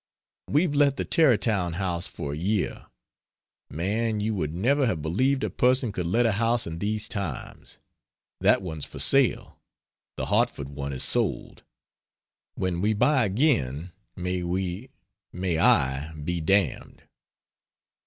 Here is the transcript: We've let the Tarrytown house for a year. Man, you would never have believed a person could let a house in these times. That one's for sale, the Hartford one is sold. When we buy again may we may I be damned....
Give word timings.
We've 0.47 0.73
let 0.73 0.97
the 0.97 1.05
Tarrytown 1.05 1.73
house 1.73 2.07
for 2.07 2.33
a 2.33 2.35
year. 2.35 2.87
Man, 3.69 4.19
you 4.19 4.33
would 4.33 4.51
never 4.51 4.87
have 4.87 5.03
believed 5.03 5.43
a 5.43 5.49
person 5.51 5.91
could 5.91 6.07
let 6.07 6.25
a 6.25 6.31
house 6.31 6.65
in 6.65 6.79
these 6.79 7.07
times. 7.07 7.77
That 8.39 8.63
one's 8.63 8.83
for 8.83 8.97
sale, 8.97 9.59
the 10.17 10.25
Hartford 10.25 10.69
one 10.69 10.91
is 10.91 11.03
sold. 11.03 11.61
When 12.55 12.81
we 12.81 12.93
buy 12.93 13.25
again 13.25 13.91
may 14.15 14.41
we 14.41 14.89
may 15.31 15.59
I 15.59 16.13
be 16.13 16.41
damned.... 16.41 17.03